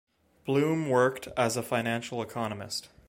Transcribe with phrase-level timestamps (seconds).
[0.45, 2.89] Bloom worked as a financial economist.